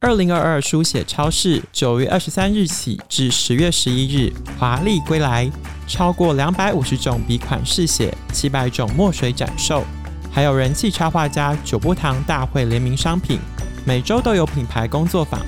[0.00, 5.50] 二零二二书写超市九月二十三日起至十月十一日华丽归来，
[5.88, 9.82] 超过两百五十种笔款式写，七百种墨水展售，
[10.30, 13.40] 还有人气插画家九波堂大会联名商品，
[13.84, 15.44] 每周都有品牌工作坊。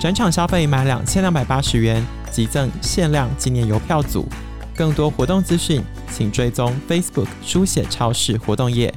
[0.00, 4.26] 整场消费满两千两百八十元即赠限量纪念邮票组。
[4.74, 5.80] 更多活动资讯，
[6.12, 8.92] 请追踪 Facebook 书写超市活动页。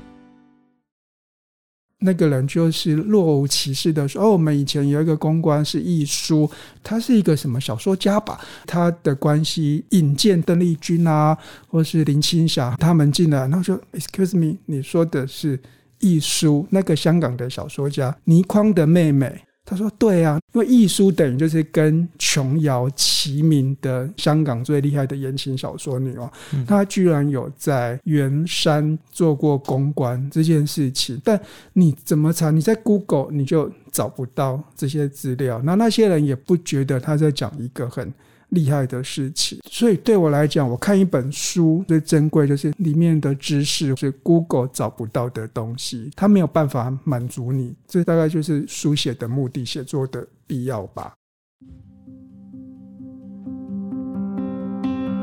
[1.99, 6.49] 那个人就是若无其事的说：“哦，我们以前有一个公关是亦舒，
[6.83, 8.39] 他是一个什么小说家吧？
[8.67, 11.35] 他的关系引荐邓丽君啊，
[11.67, 15.59] 或是林青霞他们进来，然后说：‘Excuse me，你说的是
[15.99, 31.19] 亦舒，那个香港的小说家倪匡的妹妹。’”他说：“对啊，因为艺书等于就是跟琼瑶齐名的香港最厉害的言情小说女王，嗯、她居然有在圆山做过公关这件事情。
[31.21, 31.37] 但
[31.73, 32.49] 你怎么查？
[32.49, 35.61] 你在 Google 你就找不到这些资料。
[35.61, 38.09] 那那些人也不觉得他在讲一个很。”
[38.49, 47.75] 厉害的事情，所以对我来讲，我看一本书最珍贵就是里面的知识是 Google 找不到的东西，它没有办法满足你。
[47.87, 51.13] 这大概就是书写的目的，写作的必要吧。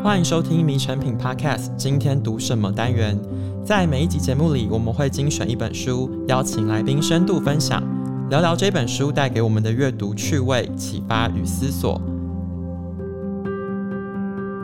[0.03, 3.19] 欢迎收听《迷诚品 Podcast》，今天读什么单元？
[3.65, 7.83] 在每一集节目里，我们会精选一本书，邀请来宾深度分享，
[8.29, 11.99] 聊聊这本书带给我们的阅读趣味、启发与思索。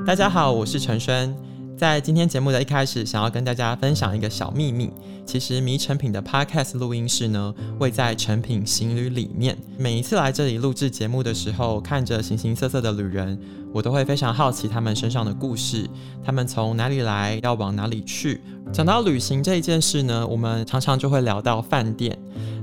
[0.07, 1.50] 大家好，我是陈轩。
[1.81, 4.93] 在今天节目的一开始，想要跟大家分享一个小秘密。
[5.25, 9.57] 其实迷成品的 Podcast 录音室呢，位在成品行旅里面。
[9.79, 13.41] 每一次来这里录制节目的时候，看着形形色色的旅人，
[13.73, 15.89] 我都会非常好奇他们身上的故事。
[16.23, 18.43] 他们从哪里来，要往哪里去？
[18.71, 22.15] 讲到旅行这一件事呢，我们常常就会聊到饭店。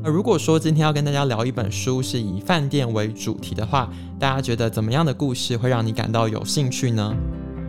[0.03, 7.15] 而如果说今天要跟大家聊一本书，是以饭店为主题的话，大家觉得怎么样的故事会让你感到有兴趣呢？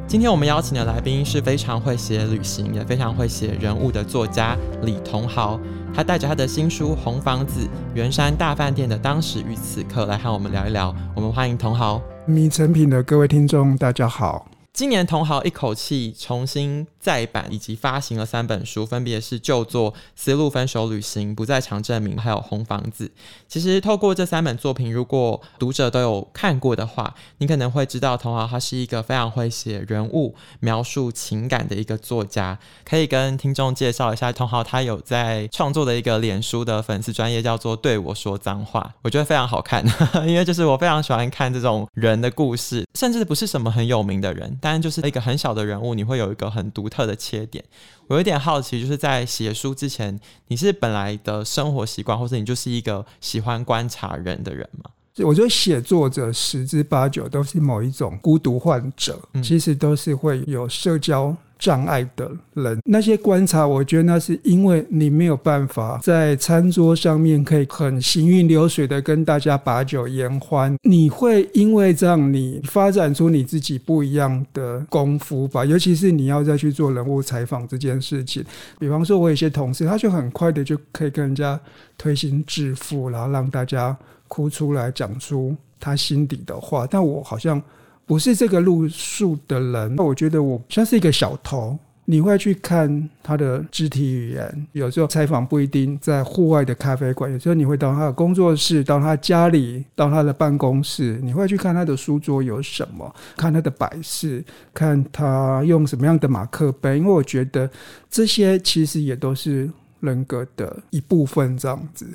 [0.08, 5.60] 今天我们邀请的来宾是非常会写旅行，也非常会写人物的作家李同豪。
[5.94, 10.96] 他带着他的新书《红房子：圆山大饭店的当时与此刻》来和我们聊一聊。
[11.14, 12.00] 我们欢迎同豪。
[12.24, 14.46] 米成品的各位听众，大家好。
[14.78, 23.06] 今年同豪一口气重新再版以及发行了三本书，分别是旧作《丝路分手旅行》、《不在场证明》还有《红房子》。
[23.48, 32.56] 其实透过这三本作品，如果读者都有看过的话，你可能会知道同豪他是一个非常会写人物、描述情感的一个作家。
[32.84, 39.84] 可以跟听众介绍一下，同豪他有在创作的一个脸书的粉丝专业叫做“对我说脏话”，我觉得非常好看，
[40.24, 44.56] 因为就是我非常喜欢看这种人的故事，甚至不是什么很有名的人。
[44.68, 47.64] 当然，就是一个很小的人物，你会有一个很独特的切点。
[48.06, 54.90] 我有点好奇，就是在写书之前，你是本来的生活习惯，或者你就是一个喜欢观察人的人吗？
[55.24, 75.64] 我觉得写作者十之八九都是某一种孤独患者，其实都是会有社交障碍的人，那些观察，我觉得那是因为你没有办法在餐桌上面可以很行云流水的跟大家把酒言欢，你会因为这样，你发展出你自己不一样的功夫吧。
[75.64, 78.44] 尤其是你要再去做人物采访这件事情，
[78.78, 81.58] 比方说，我有些同事，他就很快的就可以跟人家
[81.96, 83.96] 推心置腹，然后让大家
[84.28, 86.86] 哭出来，讲出他心底的话。
[86.88, 87.60] 但我好像。
[88.08, 91.78] 不是这个路数的人，那我觉得我像是一个小偷。
[92.10, 104.42] 你会去看他的肢体语言，有时候采访不一定在户外的咖啡馆，有时候你会到他的工作室，到他家里，到他的办公室，你会去看他的书桌有什么，看他的摆饰，
[104.72, 107.70] 看他用什么样的马克杯，因为我觉得
[108.08, 109.70] 这些其实也都是
[110.00, 112.06] 人格的一部分，这样子。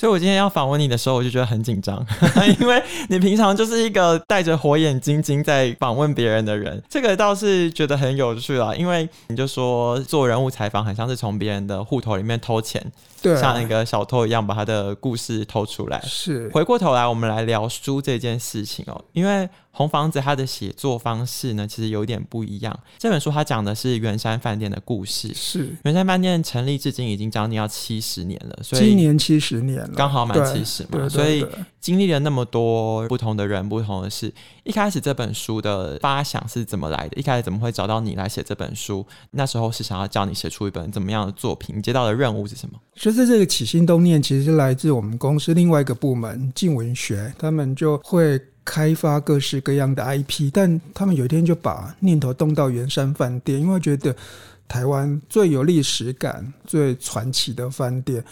[0.00, 2.02] 所以，我今天要访问你的时候，我就觉得很紧张，
[2.58, 6.82] 因为你平常就是一个带着火眼金睛在访问别人的人。
[6.88, 12.82] 这个倒是觉得很有趣啦，因为你就说做人物采访，很像是从别人的户头里面偷钱。
[13.20, 16.00] 对，像一个小偷一样把他的故事偷出来。
[16.06, 19.04] 是，回过头来，我们来聊书这件事情哦。
[19.12, 22.78] 因为红房子他的写作方式呢，其实有点不一样。
[22.98, 25.32] 这本书它讲的是圆山饭店的故事。
[25.34, 31.08] 是，圆山饭店成立至今已经将近要七十年了，所以今年七十年了，刚好满七十嘛。
[31.08, 31.46] 所以
[31.80, 34.32] 经历了那么多不同的人、不同的事。
[34.64, 37.16] 一开始这本书的发想是怎么来的？
[37.16, 39.06] 一开始怎么会找到你来写这本书？
[39.30, 41.78] 那时候是想要叫你写出一本怎么样的作品？
[41.78, 42.78] 你接到的任务是什么？
[42.94, 48.38] 就是这个起心动念，其实是来自我们公司另外一个部门静文学，他们就会
[48.70, 54.14] 开发各式各样的 IP，但他们有一天就把念头动到圆山饭店，因为觉得
[54.68, 58.24] 台湾最有历史感、最传奇的饭店。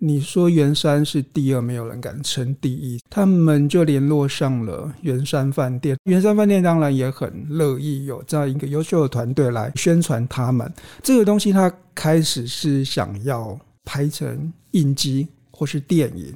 [0.00, 3.00] 你说圆山是第二，没有人敢称第一。
[3.08, 10.68] 他们就联络上了圆山饭店，圆山饭店当然也很乐意有这样一个优秀的团队来宣传他们
[11.04, 11.52] 这个东西。
[11.52, 16.34] 他开始是想要拍成影集或是电影，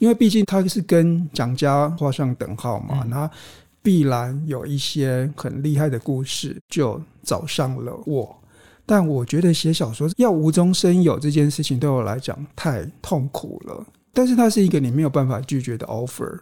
[0.00, 3.30] 因为毕竟他是跟蒋家画上等号嘛，那、嗯、
[3.82, 8.36] 必然有一些很厉害的故事，就找上了我。
[8.86, 13.86] 但我觉得写小说要无中生有这件事情对我来讲太痛苦了。
[14.12, 16.40] 但是它是一个你没有办法拒绝的 offer，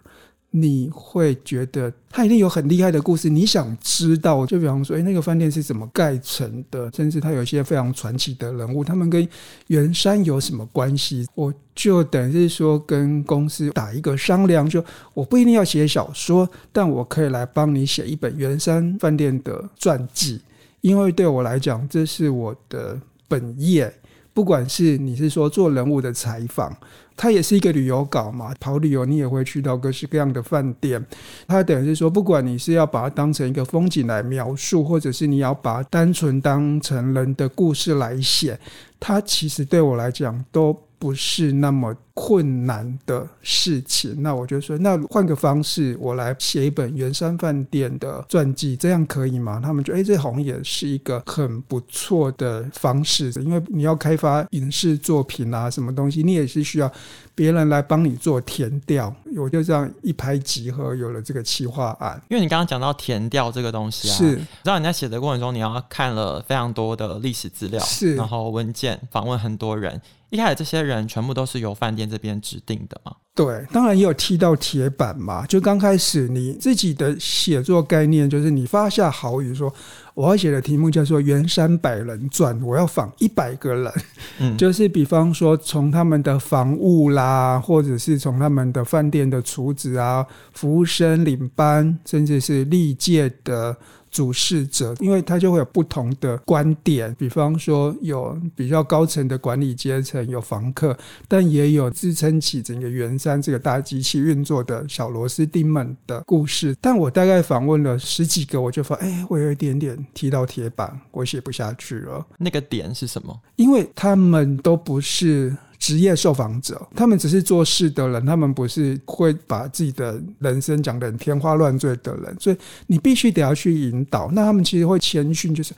[0.50, 4.46] 你会觉得他一定有很厉害的故事，你想知道。
[4.46, 6.90] 就比方说，诶，那个饭店是怎么盖成的？
[6.92, 9.28] 甚至他有一些非常传奇的人物，他们跟
[9.66, 11.26] 圆山有什么关系？
[11.34, 20.40] 我就等于是说跟公司打一个商量，就我不一定要写小说，但我可以来帮你写一本圆山饭店的传记。
[20.80, 22.98] 因为对我来讲，这是我的
[23.28, 23.92] 本业。
[24.32, 26.74] 不管是你是说做人物的采访，
[27.18, 28.54] 它也是一个旅游稿嘛。
[28.58, 31.04] 跑旅游你也会去到各式各样的饭店。
[31.46, 38.58] 它等于是说，不管你是要把它当成一个风景来描述，或者是你要把它单纯当成人的故事来写，
[38.98, 49.60] 它其实对我来讲都不是那么困难的事情，那我就说，那换个方式，我来写一本圆山饭店的传记，这样可以吗？
[49.62, 56.90] 他们觉得，哎，这好像也是一个很不错的方式，因为你要开发影视作品啊，什么东西，你也是需要
[57.36, 59.14] 别人来帮你做填调。
[59.36, 62.20] 我就这样一拍即合，有了这个企划案。
[62.28, 70.00] 因为你刚刚讲到填调这个东西啊，是，知道你在写的过程中，你要看了非常多的历史资料，是，然后文件，访问很多人。
[70.30, 73.12] 一开始这些人全部都是由饭店这边指定的吗？
[73.34, 75.46] 对，当然也有踢到铁板嘛。
[75.46, 79.72] 就刚开始你自己的写作概念，就是你发下豪语说，
[80.14, 83.92] 我要写的题目叫做《圆山百人传》，我要访一百个人。
[84.38, 93.76] 嗯，就是比方说从他们的房务啦，或者是从他们的饭店的厨子啊、服务生、领班，甚至是历届的。
[94.10, 100.96] 主事者，因为他就会有不同的观点，比方说有比较高层的管理阶层，有房客，
[101.26, 106.76] 但也有支撑起整个圆山这个大机器运作的小螺丝钉们的故事。
[106.80, 112.26] 但我大概访问了十几个，我就发现，哎，我有一点点踢到铁板，我写不下去了。
[112.38, 113.38] 那个点是什么？
[113.56, 115.56] 因为他们都不是。
[115.88, 122.56] 职业受访者，他们只是做事的人，他们不是会把自己的人生讲得天花乱坠的人，所以
[122.88, 124.28] 你必须得要去引导。
[124.32, 125.72] 那他们其实会谦逊，就是，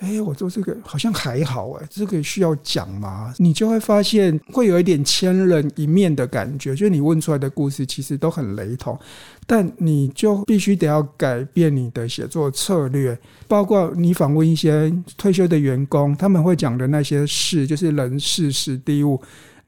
[0.00, 3.34] 哎，我做这个好像还好，哎，这个需要讲吗？
[3.36, 8.98] 你就会发现会有一点千人一面的感觉，就是你问出来的故事其实都很雷同，
[9.46, 13.16] 但你就必须得要改变你的写作策略，
[13.46, 19.20] 包括你访问一些退休的员工，他们会讲的那些事，就是人事时地物。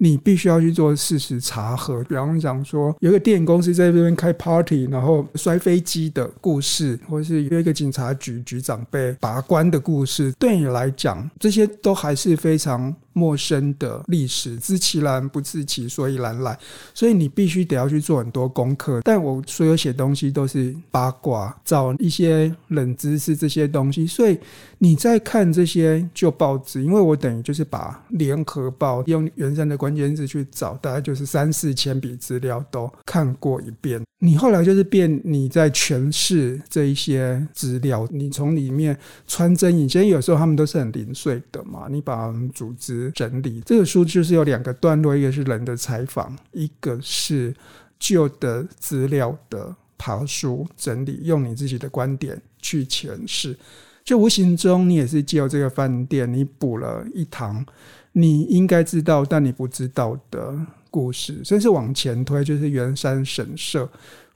[0.02, 12.92] 你必须要去做事实查核，比方讲说，有个电影公司在这边开 party，然后摔飞机的故事，或是有一个警察局局长被拔关的故事，对你来讲，这些都还是非常。
[13.12, 16.58] 陌生的历史，知其然不知其所以然来，
[16.94, 19.00] 所以你必须得要去做很多功课。
[19.04, 24.06] 但我所有写东西都是八卦，找一些冷知识这些东西。
[24.06, 24.38] 所以
[24.78, 34.02] 你在看这些旧报纸，因为我等于就是把联合报用原生的关键字去找，大概就是三四千笔资料都看过一遍。
[34.18, 38.96] 你后来就是变你在诠释这一些资料，你从里面
[39.26, 43.01] 穿针引线，有时候他们都是很零碎的嘛，你把组织。
[43.10, 47.54] 整理这个书就是有两个段落，一个是人的采访，一个是
[47.98, 53.56] 旧的资料的爬书整理，用你自己的观点去诠释。
[54.04, 57.64] 就无形中，你也是借由这个饭店，你补了一堂
[58.12, 60.54] 你应该知道但你不知道的
[60.90, 63.88] 故事，甚至往前推，就是圆山神社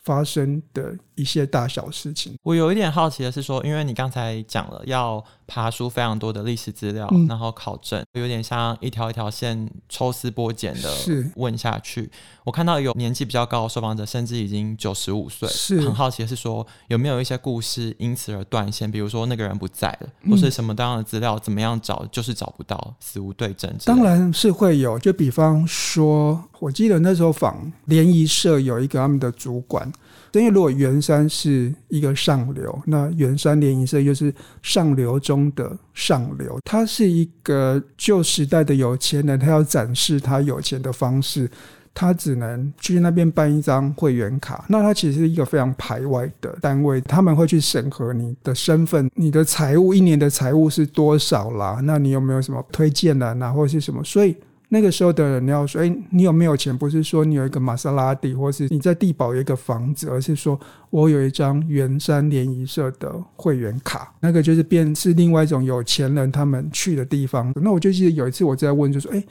[0.03, 2.37] 发生的一些大小事情。
[2.43, 5.25] 我有一点好奇的是说，因为你刚才讲了要。
[5.47, 10.93] 爬出非常多的历史资料，嗯、然后考证，有点像一条一条线抽丝剥茧的
[11.37, 12.11] 问下去。
[12.45, 15.49] 我看到有年纪比较高的受访者，甚至已经九十五岁。
[15.49, 18.91] 是很好奇的是说，有没有一些故事因此而断线？
[18.91, 23.73] 比如说那个人不在了，嗯、或是什么样的资料怎么样找就是找不到，死无对证。
[23.85, 29.91] 当然是会有，就比方说，我记得那时候访联谊社有一个他们的主管。
[30.39, 36.59] 因为如果圆山是一个上流，那圆山联谊社又是上流中的上流。
[36.65, 41.51] 它是一个旧时代的有钱人，他要展示他有钱的方式，
[41.95, 44.65] 他只能去那边办一张会员卡。
[44.69, 51.81] 那他其实是一个非常排外的单位，他们会去审核你的身份、你的财务，一年的财务是多少啦？
[51.83, 54.03] 那你有没有什么推荐的啊，或是什么？
[54.05, 54.37] 所以。
[54.69, 56.77] 那个时候的人你要说，哎，你有没有钱？
[56.77, 60.59] 不是说你有一个玛莎拉蒂，或是你在地堡有一个房子，而是说
[60.91, 67.53] 我有一张圆山联谊社的会员卡，那个就是变是另外一种有钱人他们去的地方。
[67.55, 69.25] 那我就记得有一次我在问，就说，哎，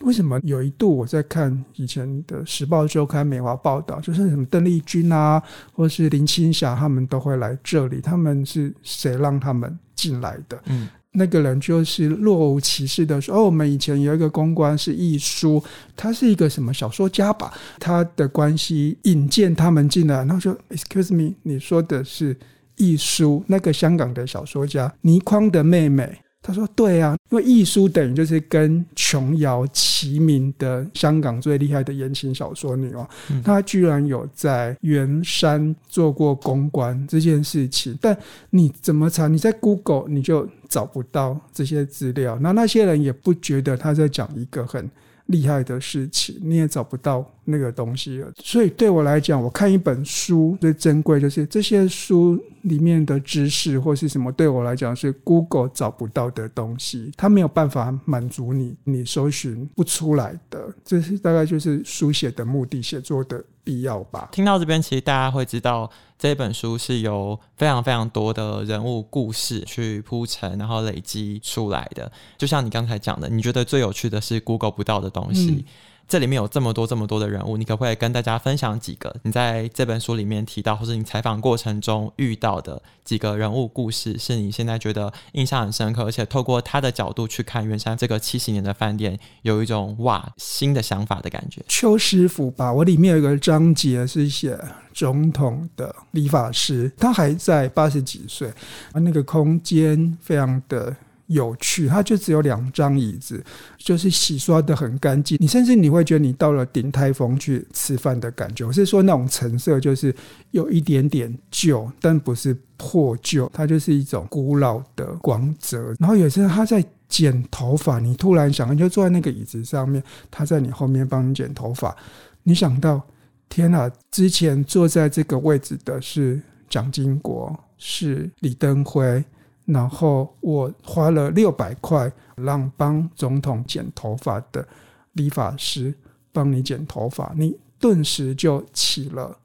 [0.00, 5.40] 为什么有一度我在看以前的《时报周刊》美华报道，就是什么邓丽君啊，
[5.72, 10.60] 或是林青霞，他们都会来这里，他们是谁让他们进来的？
[10.66, 10.88] 嗯。
[11.14, 15.62] 那个人就是若无其事的说：“哦，我们以前有一个公关是亦舒，
[15.96, 17.52] 他是一个什么小说家吧？
[17.78, 20.16] 他的关系引荐他们进来。
[20.16, 22.36] 然后说：‘Excuse me，你说的是
[22.76, 33.08] 亦舒，那个香港的小说家倪匡的妹妹。’”他说：“对啊，因为艺书等于就是跟琼瑶齐名的香港最厉害的言情小说女王，
[33.42, 37.96] 她居然有在圆山做过公关这件事情。
[37.98, 38.14] 但
[38.50, 39.26] 你怎么查？
[39.26, 42.38] 你在 Google 你就找不到这些资料。
[42.38, 44.86] 那那些人也不觉得他在讲一个很
[45.26, 60.74] 厉害的事情，你也找不到。”那个东西了，所以对我来讲，我看一本书最珍贵就是这些书里面的知识或是什么，对我来讲是 Google 找不到的东西，它没有办法满足你，你搜寻不出来的。
[60.82, 64.28] 这是大概就是书写的目的，写作的必要吧。
[64.30, 72.12] 听到这边，其实大家会知道这本书是由非常非常多的人物故事去铺陈，然后累积出来的。
[72.38, 75.50] 就像你刚才讲的，你觉得最有趣的是 Google 不到的东西。
[75.50, 75.64] 嗯
[76.06, 91.62] 这里面有这么多这么多的人物，你可不可以跟大家分享几个你在这本书里面提到，或是你采访过程中遇到的几个人物故事，是你现在觉得印象很深刻，而且透过他的角度去看圆山这个七十年的饭店，有一种哇新的想法的感觉。
[91.68, 94.58] 邱师傅吧，我里面有一个章节是写
[94.92, 98.52] 总统的理发师，他还在八十几岁，
[98.92, 100.94] 那个空间非常的。
[101.26, 103.42] 有趣，它就只有两张椅子，
[103.78, 105.38] 就是洗刷得很干净。
[105.40, 108.64] 你甚至你会觉得你到了鼎泰丰去吃饭的感觉。
[108.64, 110.14] 我是说那种成色，就是
[110.50, 115.94] 有一点点旧，但不是破旧，它就是一种古老的光泽。
[115.98, 121.96] 然后有时候他在剪头发，你突然想，你就坐在那个椅子上面，他在你后面帮你剪头发。
[122.42, 123.00] 你想到，
[123.48, 123.90] 天哪！
[124.10, 129.24] 之前坐在这个位置的是蒋经国，是李登辉。
[129.64, 134.66] 然后我花了六百块让帮总统剪头发的
[135.12, 135.94] 理发师
[136.32, 139.36] 帮你剪头发，你顿时就起了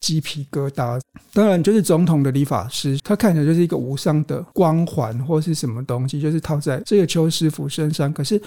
[0.00, 1.00] 鸡皮疙瘩。
[1.32, 8.12] 当然，就是总统的理发师，他看起来就是一个无上的光环或是什么东西，就是套在这个邱师傅身上。
[8.12, 8.40] 可是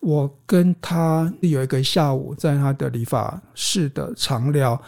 [0.00, 4.80] 我跟他有一个下午在他的理发室的长聊。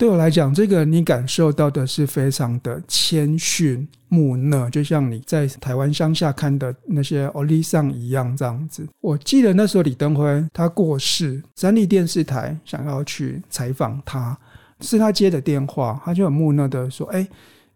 [0.00, 8.88] 对我来讲，这个你感受到的是非常的谦逊木讷，就像你在台湾乡下看的那些欧里桑一样这样子。
[9.02, 14.34] 我记得那时候李登辉他过世，三立电视台想要去采访他，
[14.80, 17.28] 是他接的电话，他就很木讷的说：“哎，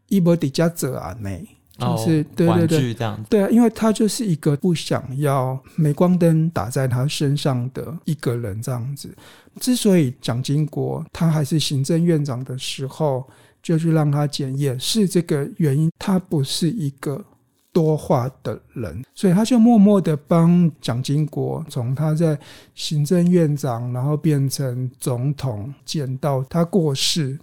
[0.08, 2.94] 伊波迪加泽啊，内。”就是对对对，
[3.28, 9.12] 对啊，因为他就是一个不想要镁光灯打在他身上的一个人这样子。
[9.58, 13.24] 之所以蒋经国他还是行政院长的时候
[13.60, 15.90] 就去让他检验是这个原因。
[15.98, 17.24] 他不是一个
[17.72, 22.38] 多话的人，所以他就默默的帮蒋经国从他在
[22.76, 27.36] 行政院长，然后变成总统，检到他过世。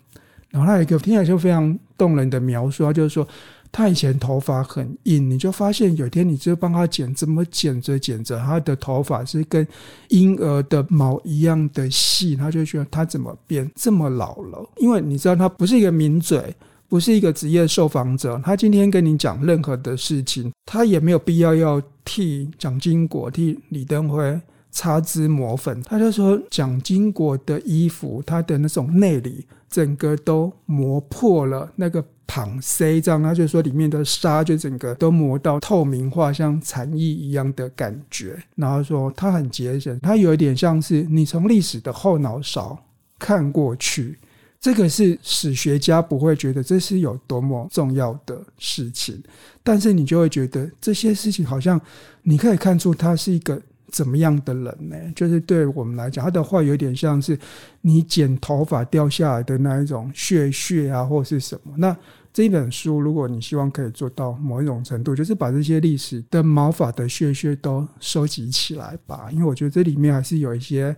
[0.50, 3.28] 然后他有一个听起来就非常动人的描述，他就是说。
[3.72, 9.66] 他以前头发很硬，你就发现有天你就帮他剪，怎么剪着剪着，他的头发是跟
[10.10, 14.70] 婴儿的毛一样的细，他就觉得他怎么变这么老了？
[14.78, 16.54] 因为你知道他不是一个名嘴，
[16.90, 24.40] 不是一个职业受访者，他今天跟你讲任何的事情，他也没有必要要替蒋经国、替李登辉
[24.72, 32.04] 擦脂抹粉，他就说蒋经国的衣服，他的那种内里整个都磨破了那个。
[32.34, 38.42] 旁塞这样，他就说里面的纱就整个都磨到透明化，像蝉翼一样的感觉。
[38.56, 42.82] 然后说他很节省，他有一点像是你从历史的后脑勺
[43.20, 44.18] 看过去，
[44.62, 49.22] 这个是史学家不会觉得这是有多么重要的事情，
[49.62, 51.78] 但是你就会觉得这些事情好像
[52.24, 53.62] 你可以看出他是一个。
[53.92, 54.96] 怎么样的人呢？
[55.16, 57.38] 就是对我们来讲，他的话有点像是
[57.82, 61.74] 你剪头发掉下来的那一种屑屑啊，或是什么。
[61.78, 61.96] 那
[62.34, 69.28] 这一本书，如果你希望可以做到某一种程度，就是把这些历史的毛发的屑屑都收集起来吧。
[69.32, 70.96] 因为我觉得这里面还是有一些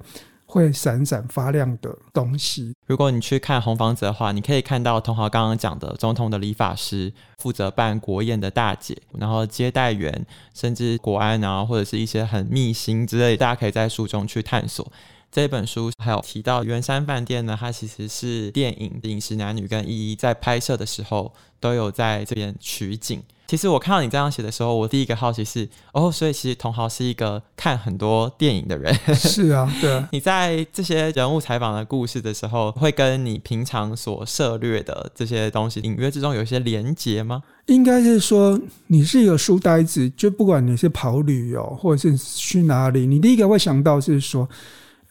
[0.54, 2.76] 会闪闪发亮的东西。
[2.86, 14.92] 如果你去看红房子的话，你可以看到桐豪刚刚讲的总统的理发师、负责办国宴的大姐，然后接待员，甚至国安啊，或者是一些很秘辛之类，大家可以在书中去探索。
[15.34, 23.20] 这本书还有提到圆山饭店呢，它其实是电影《饮食男女》跟依依在拍摄的时候都有在这边取景。
[23.48, 28.94] 其实我看到你这样写的时候，我第一个好奇是哦，所以其实同豪是一个看很多电影的人。
[29.16, 30.08] 是啊， 对啊。
[30.12, 37.42] 你在这些人物采访的故事的时候，会跟你平常所涉略的这些东西隐约之中有一些连结吗？
[37.66, 44.48] 应该是说，你是一个书呆子，就不管你是跑旅游或者是去哪里，你第一个会想到是说。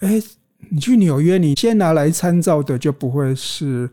[0.02, 0.20] 哎，
[0.68, 3.88] 你去纽约，你先拿来参照的就不会是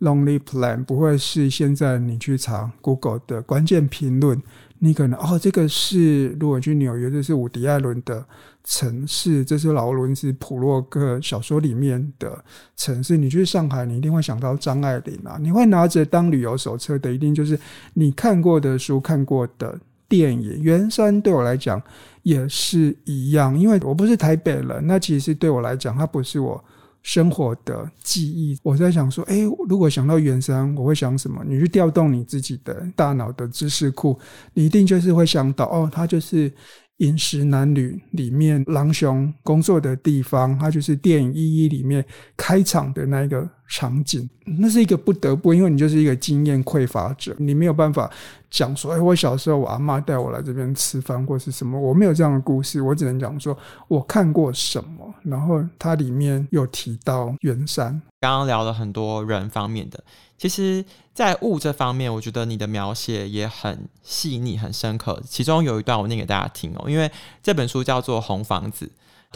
[0.00, 4.42] Lonely plane 不会是现在你去查 Google 的关键评论，
[4.78, 8.24] 你可能哦，这个是如果去纽约，这是伍迪·艾伦的
[8.64, 12.42] 城市，这是劳伦斯·普洛克小说里面的
[12.74, 13.18] 城市。
[13.18, 17.60] 你去上海，你一定会想到张爱玲啊，你会拿着当旅游手册的，一定就是
[17.92, 19.78] 你看过的书、看过的
[20.10, 20.62] 电影。
[20.62, 21.82] 圆山对我来讲。
[22.22, 26.62] 也是一样，因为我不是台北人，那其实对我来讲，它不是我
[27.02, 28.58] 生活的记忆。
[28.62, 31.42] 我在想说，诶，如果想到圆山，我会想什么？
[31.48, 34.18] 你去调动你自己的大脑的知识库，
[34.52, 36.52] 你一定就是会想到，哦，它就是。
[37.00, 42.04] 饮食男女里面，狼雄工作的地方，它就是电影《一一》里面
[42.36, 44.28] 开场的那一个场景。
[44.44, 48.10] 那是一个不得不，因为你就是一个经验匮乏者，你没有办法
[48.50, 53.56] 讲说，哎，我小时候我阿妈带我来这边吃饭，或是什么，我没有这样的故事，我只能讲说
[53.88, 55.14] 我看过什么。
[55.22, 60.02] 然后它里面有提到圆山，刚刚聊了很多人方面的。
[60.40, 60.82] 其实，
[61.12, 65.22] 在物这方面，我觉得你的描写也很细腻、很深刻。
[65.28, 68.86] 其中有一段我念给大家听哦，因为这本书叫做《红房子》，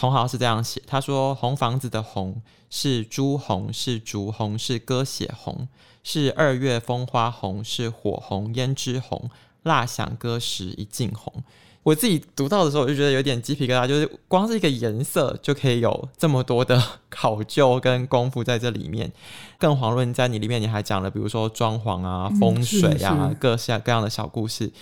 [0.01, 5.69] 桐豪是这样写，他说：“红房子的红是朱红，是竹红，是鸽血红，
[6.03, 9.29] 是二月风花红，是火红胭脂红，
[9.63, 11.45] 蜡响歌时一径红。”
[11.85, 19.13] 我自己读到的时候，我就觉得有点鸡皮疙瘩，就是光是一个颜色就可以有这么多的考究跟功夫在这里面。
[19.59, 24.73] 更遑论在你里面，你还讲了，比如说装潢啊、风水啊，嗯、各式各样的小故事。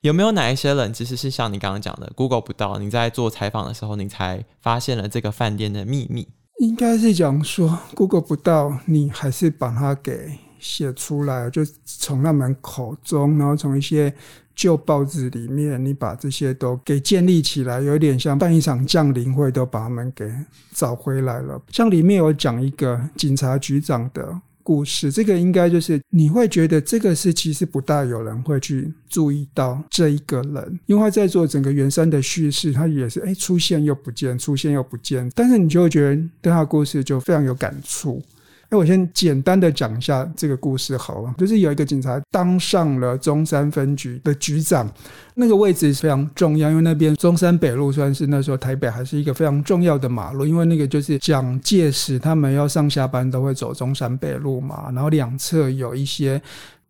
[0.00, 2.78] 有没有哪一些人其实是像你刚刚讲的，Google 不到？
[2.80, 6.26] 你在做采访的时候，你才发现了这个饭店的秘密？
[6.58, 14.12] 应该是讲说 Google 不到，你还是把它给写出来，就从他们口中，然后从一些。
[14.54, 20.30] 旧报纸里面，你把这些都给建立起来，有点像办一场降临会，都把他们给
[20.72, 21.60] 找回来了。
[21.70, 38.22] 像里面有讲一个警察局长的故事，这个应该就是你会觉得这个是其实不大有人会去注意到这一个人，因为在做整个圆山的叙事，他也是诶出现又不见，出现又不见，但是你就会觉得对他的故事就非常有感触。
[38.70, 44.90] 那我先简单的讲一下这个故事好了，就是有一个警察当上了中山分局的局长，
[45.34, 56.40] 那个位置非常重要，因为那边中山北路算是那时候台北还是一个非常重要的马路，因为那个就是蒋介石他们要上下班都会走中山北路嘛，然后两侧有一些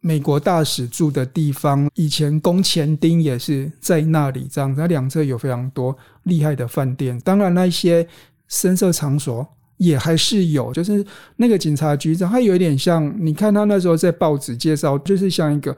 [0.00, 8.06] 美国大使住的地方，以前宫前町也是在那里这样子，它两侧有非常多厉害的饭店，当然那些
[8.48, 9.46] 声色场所。
[9.76, 11.04] 也还是有，就是
[11.36, 15.76] 那个警察局长，他有一点像，你看他那时候在报纸介绍，就是像一个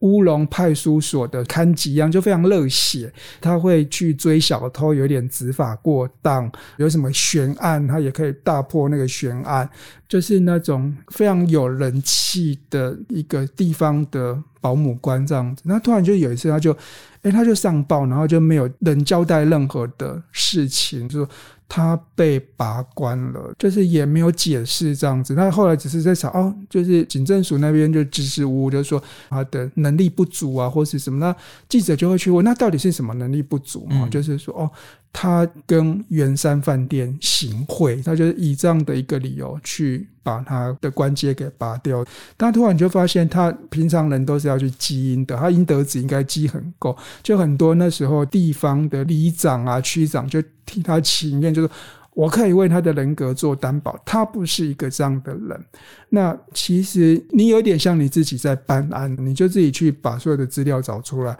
[0.00, 3.10] 乌龙派出所的看级一样，就非常热血。
[3.40, 9.68] 他会去追小偷，有点执法过当，有什么悬案，他也可以大破那个悬案，
[10.08, 15.62] 就是那种非常有人气的一个地方的保姆官这样子。
[15.64, 16.76] 那突然就有一次，他就，
[17.22, 21.28] 哎，他就上报，然后就没有人交代任何的事情，就说。
[21.68, 25.34] 他被拔关了，就是也没有解释这样子。
[25.34, 31.18] 那后来只是在想哦，就是警政署那边就支支吾吾，就说他的能力不足啊，或是什么。
[31.18, 31.34] 那
[31.68, 34.02] 记者就会去问，那到底是什么能力不足嘛？
[34.02, 34.70] 嗯、就是说哦。
[35.12, 42.04] 他跟圆山饭店行贿，他就是以这样的一个理由去把他的关节给拔掉。
[42.36, 46.94] 但突然就发现，他平常人都是要去积阴德，他阴德值应该积很够。
[47.22, 51.70] 就很多那时候地方的里长啊、区长就替他请愿，就是
[52.12, 55.64] 我可以为他的人格做担保，他不是一个这样的人。
[56.10, 61.34] 那其实你有点像你自己在办案，你就自己去把所有的资料找出来。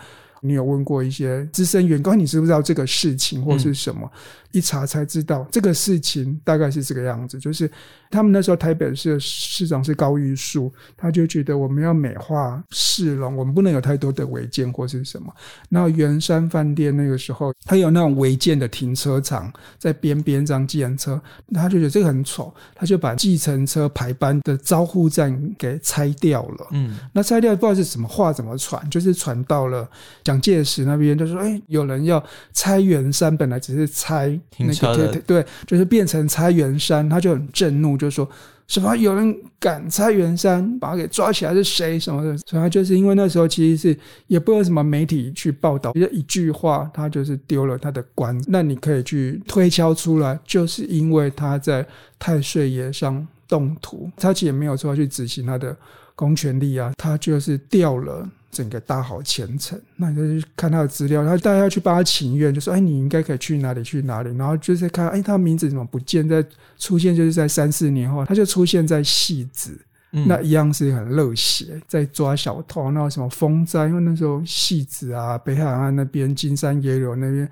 [0.46, 4.00] 你有问过一些资深员工，你知不知道这个事情或是什么？
[4.02, 4.10] 嗯、
[4.56, 7.70] 一查才知道这个事情大概是这个样子，就是
[8.10, 15.30] 他们那时候台北市的市长是高玉树，他就觉得我们要美化市容，我们不能有太多的违建或是什么。
[15.68, 21.20] 那圆山饭店那个时候，他有那种违建的停车场在边边上计程车，
[21.52, 26.68] 他就觉得这个很丑，他就把计程车排班的招呼站给拆掉了。
[26.70, 29.86] 嗯，那拆掉不知道是什么话怎么传，就是传到了
[30.24, 38.28] 蒋介石那边，就说：“哎，有人要拆圆山，本来只是拆。”那个对就是变成拆圆山，他就很震怒，就说
[38.66, 42.36] 什么有人敢拆圆山，把他给抓起来是谁什么的。
[42.38, 48.36] 所以他就是因为那时候其实是也不有什么媒体去报道，就一句话，他就是丢了他的官。
[48.48, 51.86] 那你可以去推敲出来，就是因为他在
[52.18, 55.76] 太岁爷上动土，他其实也没有说要去执行他的
[56.14, 58.28] 公权力啊，他就是掉了。
[58.50, 66.26] 整个大好前程，那你就去看他的资料，然后大家要去帮他请愿，就说：“哎，你应该可以去哪里去哪里。”然后就是看，哎，他名字怎么不见？
[66.28, 66.44] 在
[66.78, 69.78] 出现就是在三四年后，他就出现在戏子，
[70.26, 77.48] 那一样是很热血，在抓小偷，那什么风灾，因为那时候戏子啊，北海岸那边金山野柳那边。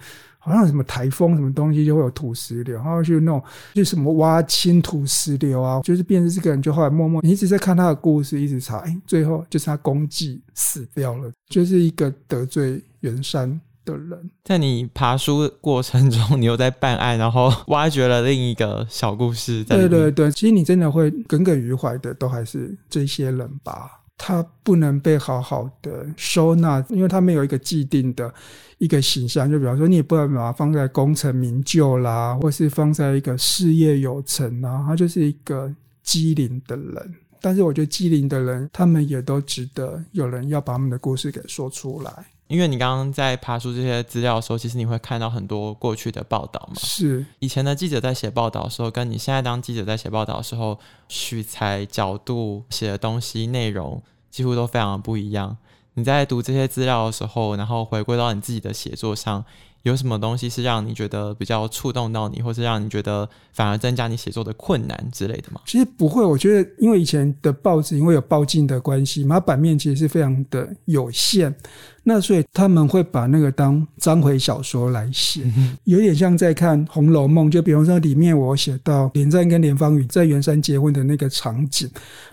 [0.46, 14.30] 好像什么台风什么东西就会有土石流，然后就那种就什么挖清土石流啊，就是变成这个人就后来默默，你一直在看他的故事，一直查，哎，最后就是他功绩死掉了，就是一个得罪袁山的人。
[14.44, 19.62] 在你爬书过程中， 你又在办案，然后挖掘了另一个小故事。
[19.64, 24.00] 对对对，其实你真的会耿耿于怀的，都还是这些人吧。
[24.16, 28.32] 他不能被好好的收纳，因为他没有一个既定的
[28.78, 29.50] 一个形象。
[29.50, 35.70] 就比方说，你也不能把它放在功成名就啦，或是放在一个事业有成啊，他就是一个
[36.04, 37.14] 机灵的人。
[37.40, 42.10] 但是我觉得机灵的人，他们也都值得有人要把他们的故事给说出来。
[42.54, 46.74] 因为你刚刚在爬出这些资料的时候，其实你会看到很多过去的报道嘛。
[46.76, 55.56] 是以前的记者在写报道的时候，跟你现在当记者在写报道的时候，取材角度、写的东西、内容几乎都非常的不一样。
[55.94, 59.44] 你在读这些资料的时候，然后回归到你自己的写作上。
[59.84, 65.60] 有什么东西是让你觉得比较触动到你，或是让你觉得反而增加你写作的困难之类的吗？
[65.66, 71.54] 其实不会，我觉得因为以前的报纸因为有报禁的关系，嘛版面其实是非常的有限，
[72.02, 77.48] 那所以他们会把那个当章回小说来写，嗯、有点像在看《红楼梦》。
[77.50, 81.90] 就比方说里面我写到连战跟连芳雨在圆山结婚的那个场景，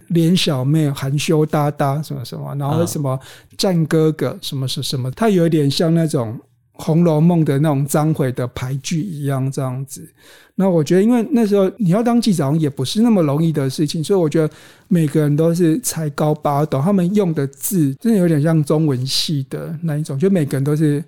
[0.07, 3.19] 连小妹含羞答答什么什么，然后什么
[3.57, 6.33] 战哥哥什么什什么，他有点像那种。
[6.73, 10.07] 《红楼梦》的那种章回的排句一样这样子，
[10.55, 14.53] 那我觉得，因为那时候你要当记者，也不是那么容易的事情，所以我觉得
[14.87, 21.03] 每个人都是才高八斗，他们用的字真的有点像中文系的那一种，就每个人都是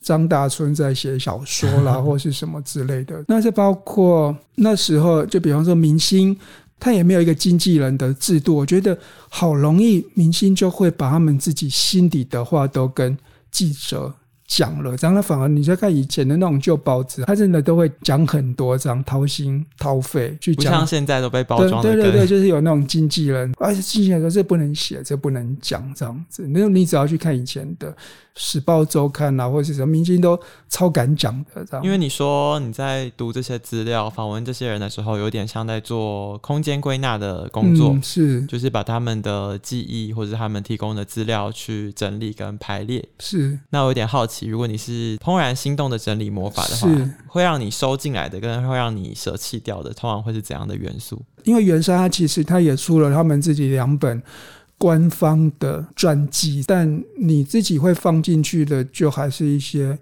[0.00, 3.24] 张大春在写小说啦， 或是什么之类的。
[3.26, 6.36] 那是包括那时候，就比方说明星，
[6.78, 8.96] 他也没有一个经纪人的制度，我觉得
[9.28, 13.16] 好容易，明星就会把他们自己心底的话都跟
[13.50, 14.14] 记者。
[14.46, 20.72] 讲了，这样他反而你再看以前的那种旧报纸，他真的都会讲很多，这样掏心掏肺去讲。
[20.72, 21.92] 不像现在都被包装的。
[21.92, 26.46] 对对对，就是有那种经纪人，而且经纪人说这不能写，这不能讲，这样子。
[26.48, 27.94] 那你只要去看以前的。
[28.38, 31.82] 时报周刊啊，或者是什么明星都超敢讲的，这样。
[31.82, 43.02] 因为你说你在读这些资料、访问这些人的时候，有点像在做空间归纳的工作，嗯、是，就是把他们的记忆或者他们提供的资料去整理跟排列。
[43.18, 43.58] 是。
[43.70, 51.22] 那我有点好奇，如果你是怦然心动的整理魔法的话，是会让你收进来的，跟会让你舍弃掉的，通常会是怎样的元素？
[51.44, 54.22] 因为原山他其实他也出了他们自己两本。
[54.78, 59.98] 官方的传记，但你自己会放进去的，就还是一些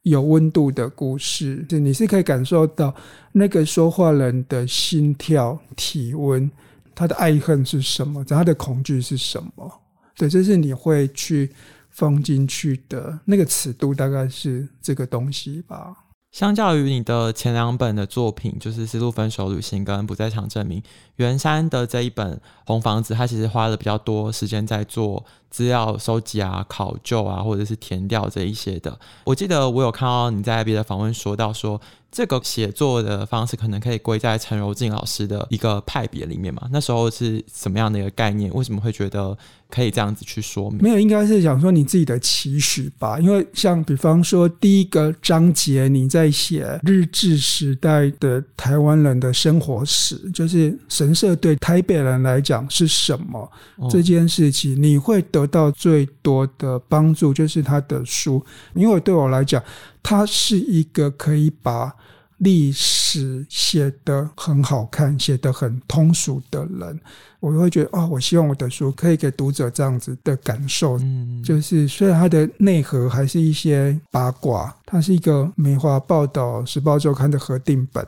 [0.00, 1.62] 有温度的故事。
[1.68, 2.94] 就你是可以感受到
[3.32, 6.50] 那个说话人的心跳、体温，
[6.94, 9.70] 他的爱恨是什么，他的恐惧是什么。
[10.16, 11.50] 对，这是你会去
[11.94, 15.96] 放进去的那个尺度，大概是这个东西吧。
[16.32, 20.80] 相较于你的前两本的作品，就是《丝路分手旅行》跟《不在场证明》，
[21.14, 28.98] 袁山的这一本《红房子》，他其实花了比较多时间在做资料收集啊、考究啊，或者是填掉这一些的。
[29.22, 36.68] 我记得我有看到你在别的访问说到说，这个写作的方式可能可以归在陈柔静老师的一个派别里面嘛？
[36.72, 38.52] 那时候是什么样的一个概念？
[38.52, 39.38] 为什么会觉得？
[39.70, 43.18] 可以这样子去说明，没有，应该是讲说你自己的期许吧。
[43.18, 58.44] 因为像比方说第一个章节，你在写日治时代的台湾人的生活史，就是神社对台北人来讲是什么、哦、这件事情，你会得到最多的帮助，就是他的书。
[58.74, 59.62] 因为对我来讲，
[60.02, 61.92] 他是一个可以把
[62.38, 67.00] 历史写得很好看、写得很通俗的人，
[67.40, 78.06] 我会觉得哦，我希望我的书可以给读者这样子的感受，嗯，就是虽然它的内核还是一些八卦，它是一个美华报道、时报周刊的核定本。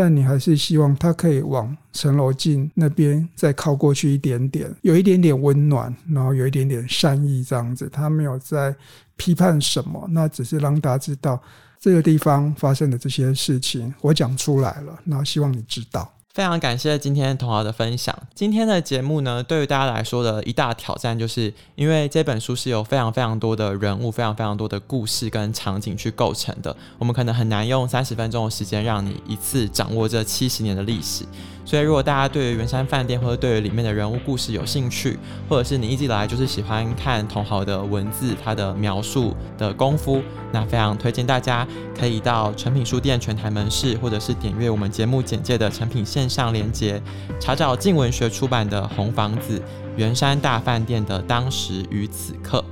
[0.00, 7.88] 但你还是希望他可以往城楼进那边再靠过去一点点，有一点点温暖，然后有一点点善意这样子。
[7.92, 8.72] 他没有在
[9.16, 11.42] 批判什么，那只是让大家知道
[11.80, 16.08] 这个地方发生的这些事情，我讲出来了，然后希望你知道。
[16.34, 18.16] 非常感谢今天同学的分享。
[18.34, 26.76] 今天的节目呢，对于大家来说的一大挑战，就是因为这本书是有非常非常多的人物、非常非常多的故事跟场景去构成的。
[26.98, 31.24] 我们可能很难用三十分钟的时间让你一次掌握这七十年的历史。
[31.68, 35.18] 所以，如果大家对于圆山饭店或者对于里面的人物故事有兴趣，
[35.50, 47.02] 或者是你一直以来就是喜欢看同好的文字、他的描述的功夫，那非常推荐大家可以到诚品书店全台门市，或者是点阅我们节目简介的诚品线上连接，
[47.38, 49.60] 查找静文学出版的《红房子：
[49.96, 52.64] 圆山大饭店的当时与此刻》。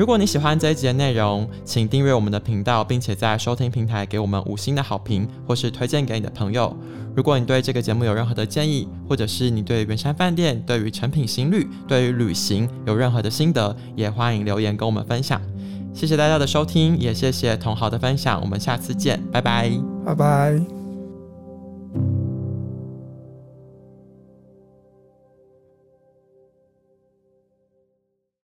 [0.00, 6.74] 如果你喜欢这一集的内容，请订阅我们的频道，并且在收听平台给我们五星的好评，或是推荐给你的朋友。
[7.14, 15.38] 如果你对这个节目有任何的建议，或者是你对圆山饭店、对于成品行旅、对于旅行有任何的心得，也欢迎留言跟我们分享。
[15.92, 19.70] 谢谢大家的收听，也谢谢同好的分享，我们下次见，拜拜，
[20.06, 20.79] 拜拜。